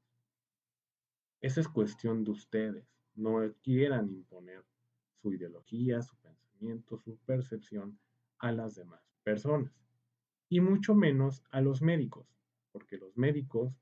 Esa 1.42 1.60
es 1.60 1.68
cuestión 1.68 2.24
de 2.24 2.32
ustedes. 2.32 2.88
No 3.16 3.40
quieran 3.62 4.10
imponer 4.10 4.64
su 5.22 5.34
ideología, 5.34 6.02
su 6.02 6.16
pensamiento, 6.18 6.98
su 6.98 7.18
percepción 7.18 8.00
a 8.40 8.54
las 8.54 8.76
demás 8.76 9.02
personas. 9.24 9.74
Y 10.48 10.62
mucho 10.62 10.96
menos 10.96 11.44
a 11.52 11.60
los 11.60 11.82
médicos, 11.82 12.26
porque 12.72 12.98
los 12.98 13.18
médicos 13.18 13.74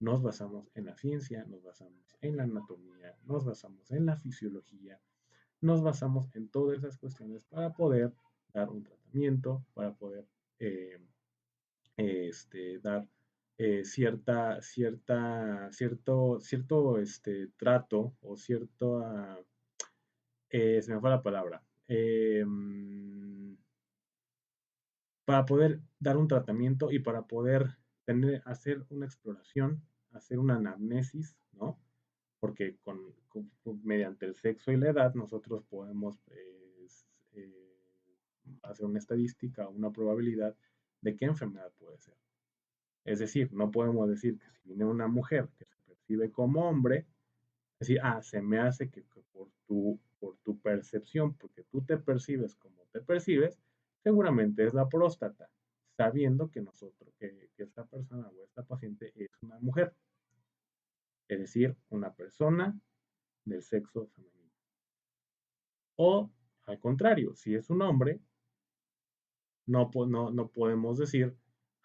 nos 0.00 0.22
basamos 0.22 0.70
en 0.74 0.86
la 0.86 0.96
ciencia, 0.96 1.44
nos 1.44 1.62
basamos 1.62 2.16
en 2.22 2.38
la 2.38 2.44
anatomía, 2.44 3.18
nos 3.24 3.44
basamos 3.44 3.90
en 3.90 4.06
la 4.06 4.16
fisiología, 4.16 4.98
nos 5.60 5.82
basamos 5.82 6.34
en 6.34 6.48
todas 6.48 6.78
esas 6.78 6.96
cuestiones 6.96 7.44
para 7.44 7.74
poder 7.74 8.14
dar 8.54 8.70
un 8.70 8.82
tratamiento, 8.82 9.62
para 9.74 9.94
poder 9.94 10.26
eh, 10.58 10.98
este, 11.96 12.78
dar 12.80 13.08
eh, 13.58 13.84
cierta, 13.84 14.60
cierta, 14.60 15.70
cierto, 15.72 16.40
cierto 16.40 16.98
este, 16.98 17.48
trato 17.56 18.14
o 18.20 18.36
cierto, 18.36 19.02
eh, 20.50 20.82
se 20.82 20.94
me 20.94 21.00
fue 21.00 21.10
la 21.10 21.22
palabra, 21.22 21.62
em, 21.88 23.56
para 25.24 25.44
poder 25.46 25.80
dar 25.98 26.16
un 26.18 26.28
tratamiento 26.28 26.92
y 26.92 26.98
para 26.98 27.22
poder 27.26 27.78
tener, 28.04 28.42
hacer 28.44 28.84
una 28.90 29.06
exploración, 29.06 29.82
hacer 30.12 30.38
una 30.38 30.56
anamnesis, 30.56 31.36
¿no? 31.52 31.80
Porque 32.40 32.76
con, 32.84 33.14
mediante 33.82 34.26
el 34.26 34.34
sexo 34.34 34.70
y 34.70 34.76
la 34.76 34.90
edad 34.90 35.14
nosotros 35.14 35.64
podemos 35.64 36.18
pues, 36.26 37.06
eh, 37.32 37.78
hacer 38.62 38.86
una 38.86 38.98
estadística, 38.98 39.68
una 39.68 39.90
probabilidad 39.90 40.56
de 41.00 41.16
qué 41.16 41.26
enfermedad 41.26 41.72
puede 41.78 41.98
ser. 41.98 42.14
Es 43.04 43.18
decir, 43.18 43.52
no 43.52 43.70
podemos 43.70 44.08
decir 44.08 44.38
que 44.38 44.50
si 44.50 44.60
viene 44.64 44.84
una 44.84 45.06
mujer 45.06 45.48
que 45.58 45.64
se 45.64 45.76
percibe 45.86 46.30
como 46.30 46.68
hombre, 46.68 47.06
decir, 47.78 48.00
ah, 48.02 48.20
se 48.22 48.42
me 48.42 48.58
hace 48.58 48.90
que, 48.90 49.02
por, 49.32 49.48
tu, 49.66 50.00
por 50.18 50.36
tu 50.38 50.58
percepción, 50.60 51.34
porque 51.34 51.62
tú 51.64 51.82
te 51.82 51.98
percibes 51.98 52.56
como 52.56 52.84
te 52.92 53.00
percibes, 53.00 53.58
seguramente 54.02 54.64
es 54.64 54.74
la 54.74 54.88
próstata, 54.88 55.48
sabiendo 55.96 56.50
que 56.50 56.60
nosotros, 56.60 57.14
que, 57.18 57.50
que 57.56 57.62
esta 57.62 57.84
persona 57.84 58.28
o 58.28 58.44
esta 58.44 58.62
paciente 58.64 59.12
es 59.14 59.30
una 59.42 59.58
mujer. 59.60 59.94
Es 61.28 61.38
decir, 61.40 61.76
una 61.90 62.12
persona 62.12 62.78
del 63.44 63.62
sexo 63.62 64.06
femenino. 64.08 64.52
O 65.96 66.30
al 66.64 66.80
contrario, 66.80 67.34
si 67.34 67.54
es 67.54 67.70
un 67.70 67.82
hombre, 67.82 68.20
no, 69.66 69.90
no, 70.06 70.30
no 70.30 70.48
podemos 70.48 70.98
decir 70.98 71.36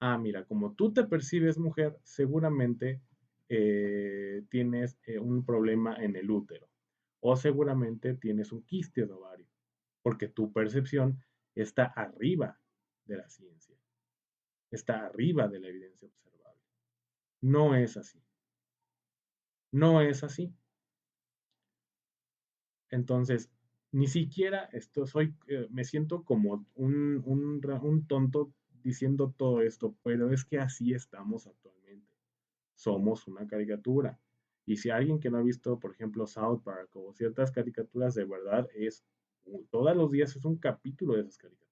ah, 0.02 0.18
mira, 0.18 0.44
como 0.46 0.74
tú 0.74 0.92
te 0.92 1.06
percibes 1.06 1.58
mujer, 1.58 1.98
seguramente 2.04 3.02
eh, 3.48 4.44
tienes 4.50 4.98
eh, 5.06 5.20
un 5.20 5.46
problema 5.46 5.96
en 5.96 6.16
el 6.16 6.30
útero 6.30 6.68
o 7.22 7.38
seguramente 7.38 8.16
tienes 8.16 8.52
un 8.52 8.64
quiste 8.64 9.06
de 9.06 9.14
ovario, 9.14 9.48
porque 10.02 10.28
tu 10.28 10.52
percepción 10.52 11.24
está 11.54 11.86
arriba 11.86 12.60
de 13.06 13.18
la 13.18 13.30
ciencia, 13.30 13.78
está 14.72 15.06
arriba 15.06 15.48
de 15.48 15.60
la 15.60 15.68
evidencia 15.68 16.08
observable. 16.08 16.60
No 17.42 17.76
es 17.76 17.96
así. 17.96 18.20
No 19.72 20.02
es 20.02 20.24
así. 20.24 20.52
Entonces, 22.90 23.52
ni 23.92 24.08
siquiera 24.08 24.70
esto 24.72 25.06
soy, 25.06 25.36
eh, 25.48 25.68
me 25.70 25.84
siento 25.84 26.24
como 26.24 26.66
un, 26.76 27.22
un, 27.26 28.06
tonto 28.08 28.54
diciendo 28.84 29.34
todo 29.38 29.62
esto, 29.62 29.96
pero 30.04 30.32
es 30.32 30.46
que 30.46 30.60
así 30.60 30.94
estamos 30.94 31.46
actualmente. 31.46 32.08
Somos 32.74 33.28
una 33.28 33.46
caricatura. 33.46 34.18
Y 34.66 34.78
si 34.78 34.90
alguien 34.90 35.20
que 35.20 35.30
no 35.30 35.38
ha 35.38 35.44
visto, 35.44 35.80
por 35.80 35.92
ejemplo, 35.92 36.26
South 36.26 36.62
Park 36.64 36.96
o 36.96 37.14
ciertas 37.14 37.52
caricaturas 37.52 38.16
de 38.16 38.26
verdad, 38.26 38.70
es 38.74 39.04
todos 39.70 39.96
los 39.96 40.12
días 40.12 40.36
es 40.36 40.46
un 40.46 40.58
capítulo 40.58 41.16
de 41.16 41.22
esas 41.22 41.38
caricaturas. 41.38 41.72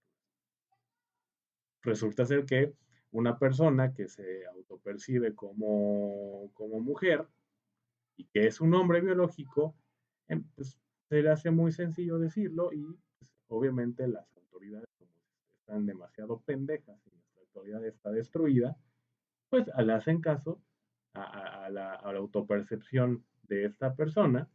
Resulta 1.82 2.26
ser 2.26 2.46
que 2.46 2.74
una 3.12 3.40
persona 3.40 3.94
que 3.94 4.08
se 4.08 4.46
autopercibe 4.48 5.34
como, 5.34 6.52
como 6.54 6.80
mujer 6.80 7.26
y 8.18 8.26
que 8.26 8.48
es 8.48 8.60
un 8.60 8.74
hombre 8.74 9.02
biológico, 9.02 9.76
em, 10.28 10.44
pues, 10.56 10.78
se 11.10 11.24
le 11.24 11.30
hace 11.30 11.50
muy 11.50 11.72
sencillo 11.72 12.20
decirlo 12.20 12.72
y 12.72 12.86
pues, 13.18 13.32
obviamente 13.48 14.08
las 14.08 14.26
autoridades 14.38 14.88
están 15.62 15.86
demasiado 15.86 16.40
pendejas 16.42 17.02
y 17.08 17.10
nuestra 17.10 17.42
actualidad 17.42 17.86
está 17.86 18.12
destruida, 18.12 18.78
pues 19.50 19.66
le 19.76 19.94
hacen 19.94 20.22
caso 20.22 20.62
a, 21.16 21.70
la, 21.72 21.96
autopercepción 21.96 23.26
de 23.44 23.66
esta 23.66 23.96
persona 23.96 24.48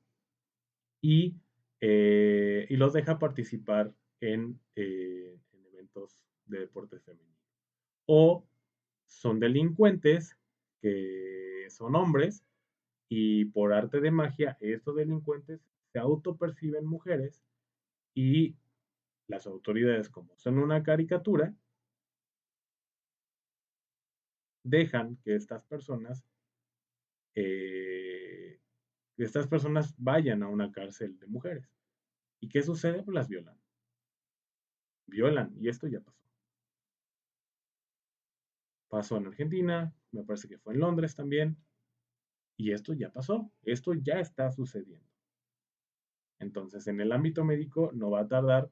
y, 1.03 1.35
eh, 1.81 2.67
y 2.71 2.77
los 2.77 2.93
deja 2.93 3.19
participar 3.19 3.93
en, 4.21 4.61
eh, 4.77 5.37
en 5.53 5.67
eventos 5.67 6.17
de 6.47 6.61
deporte 6.61 7.01
femenino. 7.01 7.35
O 8.07 8.47
son 9.07 9.41
delincuentes 9.41 10.39
que 10.81 11.67
son 11.69 11.97
hombres 11.97 12.45
y 13.09 13.47
por 13.47 13.73
arte 13.73 14.01
de 14.01 14.11
magia 14.13 14.57
estos 14.61 14.97
delincuentes 14.97 15.61
se 15.95 16.01
autoperciben 16.01 16.85
mujeres 16.85 17.45
y 18.15 18.57
las 19.29 19.47
autoridades, 19.47 20.11
como 20.11 20.37
son 20.37 20.59
una 20.59 20.83
caricatura, 20.83 21.55
dejan 24.65 25.19
que 25.19 25.37
estas 25.37 25.65
personas, 25.67 26.27
eh, 27.37 28.59
estas 29.19 29.47
personas 29.47 29.95
vayan 29.97 30.43
a 30.43 30.49
una 30.49 30.73
cárcel 30.73 31.17
de 31.21 31.29
mujeres. 31.29 31.73
¿Y 32.41 32.49
qué 32.49 32.61
sucede? 32.63 33.05
Pues 33.05 33.15
las 33.15 33.29
violan. 33.29 33.57
Violan, 35.07 35.55
y 35.61 35.69
esto 35.69 35.87
ya 35.87 36.01
pasó. 36.01 36.25
Pasó 38.89 39.17
en 39.19 39.29
Argentina, 39.29 39.95
me 40.11 40.25
parece 40.25 40.49
que 40.49 40.59
fue 40.59 40.75
en 40.75 40.81
Londres 40.81 41.15
también, 41.15 41.57
y 42.57 42.73
esto 42.73 42.95
ya 42.95 43.13
pasó, 43.13 43.53
esto 43.63 43.95
ya 43.95 44.19
está 44.19 44.51
sucediendo. 44.51 45.14
Entonces, 46.39 46.87
en 46.87 47.01
el 47.01 47.13
ámbito 47.13 47.45
médico 47.45 47.91
no 47.93 48.11
va 48.11 48.21
a 48.21 48.29
tardar 48.29 48.71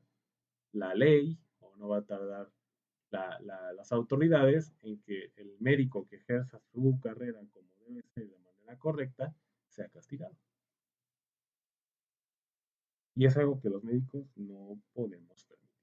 la 0.72 0.94
ley 0.94 1.38
o 1.60 1.74
no 1.76 1.88
va 1.88 1.98
a 1.98 2.04
tardar 2.04 2.50
las 3.10 3.92
autoridades 3.92 4.72
en 4.82 5.00
que 5.02 5.32
el 5.36 5.56
médico 5.60 6.06
que 6.08 6.16
ejerza 6.16 6.58
su 6.72 6.98
carrera 7.02 7.40
como 7.52 7.68
debe 7.86 8.02
ser 8.14 8.28
de 8.28 8.38
manera 8.38 8.78
correcta 8.78 9.34
sea 9.68 9.88
castigado. 9.88 10.34
Y 13.14 13.26
es 13.26 13.36
algo 13.36 13.60
que 13.60 13.68
los 13.68 13.84
médicos 13.84 14.26
no 14.36 14.80
podemos 14.94 15.44
permitir. 15.44 15.82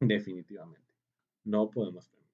Definitivamente. 0.00 0.94
No 1.44 1.70
podemos 1.70 2.08
permitir. 2.08 2.30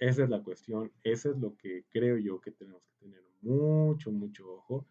Esa 0.00 0.24
es 0.24 0.30
la 0.30 0.42
cuestión, 0.42 0.92
eso 1.04 1.30
es 1.30 1.38
lo 1.38 1.56
que 1.56 1.84
creo 1.90 2.18
yo 2.18 2.40
que 2.40 2.50
tenemos 2.50 2.82
que 2.84 2.94
tener 2.98 3.22
mucho, 3.42 4.10
mucho 4.10 4.50
ojo 4.50 4.86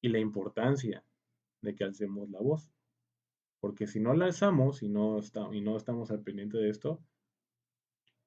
y 0.00 0.08
la 0.08 0.18
importancia 0.18 1.04
de 1.60 1.74
que 1.74 1.84
alcemos 1.84 2.28
la 2.30 2.40
voz. 2.40 2.70
Porque 3.60 3.86
si 3.86 4.00
no 4.00 4.14
la 4.14 4.26
alzamos 4.26 4.82
y 4.82 4.88
no, 4.88 5.18
está, 5.18 5.48
y 5.52 5.60
no 5.60 5.76
estamos 5.76 6.10
al 6.10 6.22
pendiente 6.22 6.58
de 6.58 6.70
esto, 6.70 7.02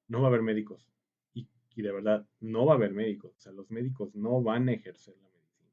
no 0.08 0.20
va 0.20 0.26
a 0.26 0.28
haber 0.28 0.42
médicos. 0.42 0.88
Y, 1.34 1.80
de 1.80 1.90
verdad, 1.90 2.28
no 2.40 2.66
va 2.66 2.74
a 2.74 2.76
haber 2.76 2.92
médicos. 2.92 3.34
O 3.34 3.40
sea, 3.40 3.52
los 3.52 3.70
médicos 3.70 4.14
no 4.14 4.42
van 4.42 4.68
a 4.68 4.72
ejercer 4.72 5.16
la 5.22 5.30
medicina. 5.30 5.72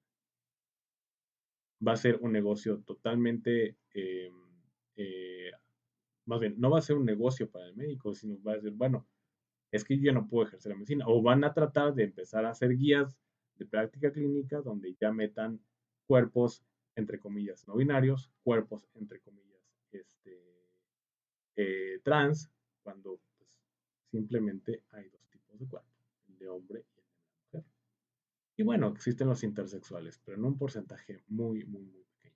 Va 1.85 1.91
a 1.91 1.97
ser 1.97 2.19
un 2.21 2.31
negocio 2.31 2.79
totalmente, 2.83 3.75
em, 3.93 4.33
eh, 4.95 5.51
más 6.25 6.39
bien, 6.39 6.55
no 6.57 6.69
va 6.69 6.79
a 6.79 6.81
ser 6.81 6.95
un 6.95 7.03
negocio 7.05 7.51
para 7.51 7.67
el 7.67 7.75
médico, 7.75 8.13
sino 8.13 8.41
va 8.41 8.53
a 8.53 8.61
ser, 8.61 8.71
bueno, 8.71 9.05
es 9.71 9.83
que 9.83 9.99
yo 9.99 10.13
no 10.13 10.25
puedo 10.25 10.47
ejercer 10.47 10.69
la 10.71 10.77
medicina. 10.77 11.05
O 11.07 11.21
van 11.21 11.43
a 11.43 11.53
tratar 11.53 11.93
de 11.93 12.03
empezar 12.03 12.45
a 12.45 12.51
hacer 12.51 12.77
guías 12.77 13.19
de 13.59 13.65
práctica 13.67 14.11
clínica 14.11 14.61
donde 14.61 14.95
ya 14.99 15.11
metan 15.11 15.59
cuerpos 16.07 16.63
entre 16.99 17.19
comillas, 17.19 17.67
no 17.67 17.75
binarios, 17.75 18.31
cuerpos, 18.43 18.87
entre 18.95 19.19
comillas, 19.21 19.61
este, 19.91 20.37
eh, 21.55 21.99
trans, 22.03 22.51
cuando 22.83 23.19
pues, 23.37 23.49
simplemente 24.11 24.83
hay 24.91 25.09
dos 25.09 25.25
tipos 25.29 25.57
de 25.59 25.67
cuerpo, 25.67 25.89
el 26.27 26.37
de 26.37 26.49
hombre 26.49 26.85
y 26.95 26.99
el 26.99 27.05
de 27.05 27.61
mujer. 27.61 27.65
Y 28.57 28.63
bueno, 28.63 28.89
existen 28.89 29.29
los 29.29 29.43
intersexuales, 29.43 30.19
pero 30.23 30.37
en 30.37 30.45
un 30.45 30.57
porcentaje 30.57 31.23
muy, 31.27 31.63
muy, 31.65 31.85
muy 31.85 32.03
pequeño. 32.03 32.35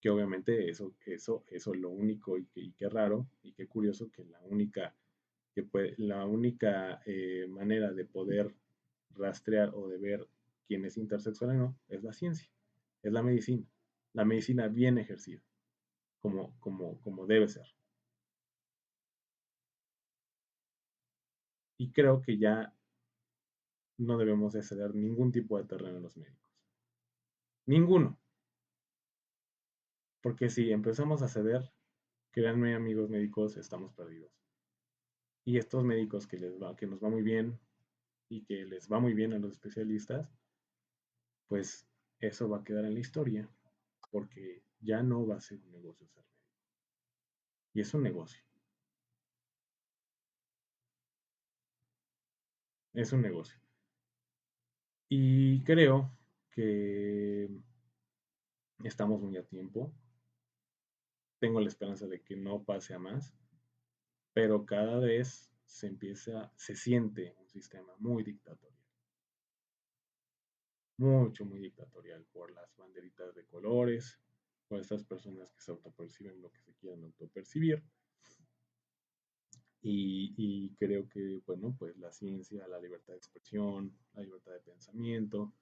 Que 0.00 0.10
obviamente 0.10 0.70
eso, 0.70 0.94
eso, 1.04 1.44
eso 1.48 1.74
es 1.74 1.80
lo 1.80 1.90
único 1.90 2.38
y, 2.38 2.72
qué 2.72 2.88
raro 2.88 3.28
y 3.42 3.52
qué 3.52 3.66
curioso 3.66 4.10
que 4.12 4.24
la 4.24 4.40
única 4.42 4.94
que 5.56 5.62
pues, 5.62 5.98
la 5.98 6.26
única 6.26 7.00
eh, 7.06 7.46
manera 7.48 7.90
de 7.90 8.04
poder 8.04 8.54
rastrear 9.12 9.74
o 9.74 9.88
de 9.88 9.96
ver 9.96 10.28
quién 10.68 10.84
es 10.84 10.98
intersexual 10.98 11.52
o 11.52 11.54
no 11.54 11.78
es 11.88 12.04
la 12.04 12.12
ciencia, 12.12 12.52
es 13.02 13.10
la 13.10 13.22
medicina, 13.22 13.66
la 14.12 14.26
medicina 14.26 14.68
bien 14.68 14.98
ejercida, 14.98 15.40
como, 16.20 16.60
como, 16.60 17.00
como 17.00 17.26
debe 17.26 17.48
ser. 17.48 17.64
Y 21.78 21.90
creo 21.92 22.20
que 22.20 22.36
ya 22.36 22.76
no 23.96 24.18
debemos 24.18 24.52
de 24.52 24.62
ceder 24.62 24.94
ningún 24.94 25.32
tipo 25.32 25.56
de 25.56 25.64
terreno 25.64 25.96
a 25.96 26.00
los 26.02 26.18
médicos. 26.18 26.52
Ninguno. 27.64 28.18
Porque 30.20 30.50
si 30.50 30.70
empezamos 30.70 31.22
a 31.22 31.28
ceder, 31.28 31.72
créanme 32.30 32.74
amigos 32.74 33.08
médicos, 33.08 33.56
estamos 33.56 33.94
perdidos. 33.94 34.45
Y 35.46 35.58
estos 35.58 35.84
médicos 35.84 36.26
que, 36.26 36.38
les 36.38 36.60
va, 36.60 36.76
que 36.76 36.86
nos 36.86 37.02
va 37.02 37.08
muy 37.08 37.22
bien 37.22 37.58
y 38.28 38.42
que 38.42 38.66
les 38.66 38.90
va 38.90 38.98
muy 38.98 39.14
bien 39.14 39.32
a 39.32 39.38
los 39.38 39.52
especialistas, 39.52 40.30
pues 41.46 41.86
eso 42.18 42.48
va 42.48 42.58
a 42.58 42.64
quedar 42.64 42.84
en 42.84 42.94
la 42.94 43.00
historia, 43.00 43.48
porque 44.10 44.62
ya 44.80 45.02
no 45.02 45.24
va 45.24 45.36
a 45.36 45.40
ser 45.40 45.58
un 45.60 45.70
negocio 45.70 46.06
ser 46.08 46.16
médico. 46.16 46.26
Y 47.74 47.80
es 47.80 47.94
un 47.94 48.02
negocio. 48.02 48.42
Es 52.94 53.12
un 53.12 53.22
negocio. 53.22 53.60
Y 55.08 55.62
creo 55.62 56.10
que 56.50 57.48
estamos 58.82 59.20
muy 59.20 59.36
a 59.36 59.46
tiempo. 59.46 59.92
Tengo 61.38 61.60
la 61.60 61.68
esperanza 61.68 62.06
de 62.06 62.20
que 62.22 62.34
no 62.34 62.64
pase 62.64 62.94
a 62.94 62.98
más, 62.98 63.32
pero 64.36 64.66
cada 64.66 64.98
vez 64.98 65.50
se 65.64 65.86
empieza, 65.86 66.52
se 66.56 66.76
siente 66.76 67.34
un 67.40 67.48
sistema 67.48 67.94
muy 68.00 68.22
dictatorial. 68.22 68.84
Mucho, 70.98 71.46
muy 71.46 71.58
dictatorial 71.58 72.22
por 72.34 72.50
las 72.52 72.76
banderitas 72.76 73.34
de 73.34 73.46
colores, 73.46 74.20
por 74.68 74.80
estas 74.80 75.04
personas 75.04 75.50
que 75.52 75.62
se 75.62 75.70
autoperciben 75.70 76.42
lo 76.42 76.52
que 76.52 76.60
se 76.60 76.74
quieran 76.74 77.04
autopercibir. 77.04 77.82
Y, 79.80 80.34
y, 80.36 80.74
creo 80.74 81.08
que, 81.08 81.40
bueno, 81.46 81.74
pues 81.78 81.96
la 81.96 82.12
ciencia, 82.12 82.68
la 82.68 82.78
libertad 82.78 83.14
de 83.14 83.18
expresión, 83.18 83.96
la 84.12 84.20
libertad 84.20 84.52
de 84.52 84.60
pensamiento, 84.60 85.54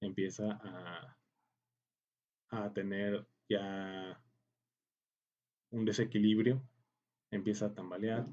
empieza 0.00 0.58
a, 0.60 1.16
a 2.48 2.72
tener 2.72 3.24
ya 3.48 4.20
un 5.70 5.84
desequilibrio, 5.84 6.60
empieza 7.30 7.66
a 7.66 7.74
tambalear, 7.74 8.26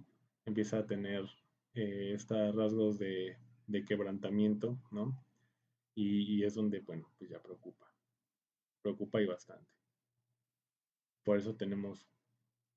empieza 0.46 0.80
a 0.80 0.86
tener 0.86 1.26
eh, 1.74 2.14
estos 2.14 2.56
rasgos 2.56 2.98
de, 3.00 3.38
quebrantamiento, 3.88 4.78
¿no? 4.92 5.22
Y, 5.96 6.36
y, 6.36 6.44
es 6.44 6.54
donde, 6.56 6.80
bueno, 6.82 7.12
pues 7.18 7.30
ya 7.30 7.42
preocupa, 7.42 7.92
preocupa 8.82 9.22
y 9.22 9.26
bastante. 9.26 9.70
Por 11.24 11.38
eso 11.38 11.56
tenemos 11.56 12.08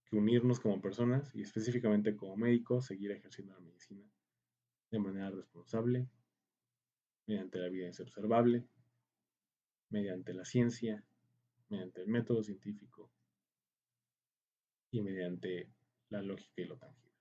que 0.06 0.16
unirnos 0.16 0.60
como 0.60 0.80
personas 0.80 1.34
y 1.34 1.42
específicamente 1.42 2.16
como 2.16 2.36
médicos, 2.36 2.86
seguir 2.86 3.10
ejerciendo 3.12 3.54
la 3.54 3.60
medicina 3.60 4.04
de 4.90 4.98
manera 4.98 5.30
responsable, 5.30 6.08
mediante 7.26 7.58
la 7.58 7.66
evidencia 7.66 8.04
observable, 8.04 8.64
mediante 9.90 10.32
la 10.32 10.44
ciencia, 10.44 11.04
mediante 11.68 12.00
el 12.00 12.08
método 12.08 12.42
científico 12.42 13.10
y 14.90 15.02
mediante 15.02 15.70
la 16.10 16.20
lógica 16.22 16.62
y 16.62 16.64
lo 16.64 16.76
tangible. 16.76 17.12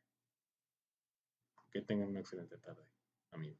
Que 1.71 1.81
tengan 1.81 2.09
una 2.09 2.19
excelente 2.19 2.57
tarde, 2.57 2.81
amigos. 3.31 3.59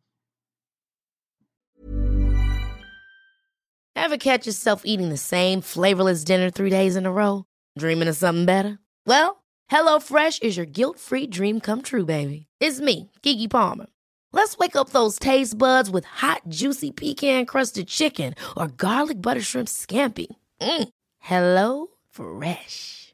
Ever 3.96 4.18
catch 4.18 4.46
yourself 4.46 4.84
eating 4.86 5.10
the 5.10 5.18
same 5.18 5.60
flavorless 5.62 6.24
dinner 6.24 6.50
three 6.50 6.70
days 6.70 6.96
in 6.96 7.06
a 7.06 7.12
row? 7.12 7.46
Dreaming 7.78 8.08
of 8.08 8.16
something 8.16 8.46
better? 8.46 8.80
Well, 9.06 9.44
HelloFresh 9.70 10.44
is 10.44 10.56
your 10.56 10.66
guilt-free 10.66 11.28
dream 11.28 11.60
come 11.60 11.82
true, 11.82 12.06
baby. 12.06 12.48
It's 12.62 12.80
me, 12.80 13.12
Kiki 13.22 13.48
Palmer. 13.48 13.88
Let's 14.32 14.58
wake 14.58 14.76
up 14.76 14.92
those 14.92 15.20
taste 15.20 15.58
buds 15.58 15.90
with 15.90 16.06
hot, 16.06 16.44
juicy 16.48 16.92
pecan-crusted 16.92 17.88
chicken 17.88 18.36
or 18.56 18.68
garlic 18.68 19.22
butter 19.22 19.42
shrimp 19.42 19.68
scampi. 19.68 20.28
Mm. 20.62 20.90
Hello 21.20 21.88
Fresh. 22.10 23.14